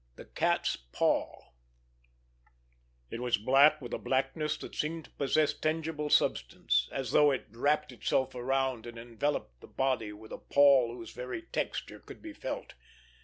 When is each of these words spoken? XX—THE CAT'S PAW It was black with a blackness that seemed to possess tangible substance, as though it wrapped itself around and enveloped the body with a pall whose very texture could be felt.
XX—THE 0.15 0.25
CAT'S 0.33 0.75
PAW 0.93 1.51
It 3.11 3.19
was 3.21 3.37
black 3.37 3.79
with 3.79 3.93
a 3.93 3.99
blackness 3.99 4.57
that 4.57 4.73
seemed 4.73 5.03
to 5.05 5.11
possess 5.11 5.53
tangible 5.53 6.09
substance, 6.09 6.89
as 6.91 7.11
though 7.11 7.29
it 7.29 7.45
wrapped 7.51 7.91
itself 7.91 8.33
around 8.33 8.87
and 8.87 8.97
enveloped 8.97 9.61
the 9.61 9.67
body 9.67 10.11
with 10.11 10.31
a 10.31 10.39
pall 10.39 10.91
whose 10.95 11.11
very 11.11 11.43
texture 11.43 11.99
could 11.99 12.19
be 12.23 12.33
felt. 12.33 12.73